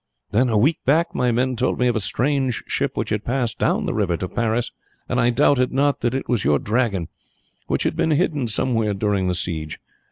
[0.31, 3.59] Then, a week back, my men told me of a strange ship which had passed
[3.59, 4.71] down the river to Paris,
[5.07, 7.07] and I doubted not that it was your Dragon,
[7.67, 9.77] which had been hidden somewhere during the siege.